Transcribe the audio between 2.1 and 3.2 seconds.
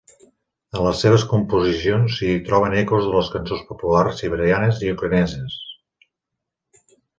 s'hi troben ecos de